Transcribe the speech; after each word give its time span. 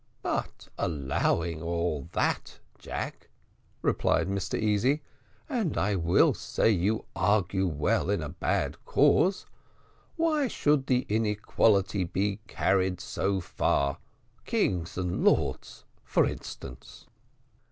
"But, 0.23 0.67
allowing 0.79 1.61
all 1.61 2.09
that, 2.13 2.57
Jack," 2.79 3.29
replied 3.83 4.27
Mr 4.27 4.57
Easy, 4.59 5.03
"and 5.47 5.77
I 5.77 5.93
will 5.95 6.33
say 6.33 6.71
you 6.71 7.05
argue 7.15 7.67
well 7.67 8.09
in 8.09 8.23
a 8.23 8.29
bad 8.29 8.83
cause, 8.83 9.45
why 10.15 10.47
should 10.47 10.87
the 10.87 11.05
inequality 11.07 12.03
be 12.03 12.39
carried 12.47 12.99
so 12.99 13.41
far? 13.41 13.99
king 14.43 14.87
and 14.95 15.23
lords, 15.23 15.85
for 16.03 16.25
instance." 16.25 17.05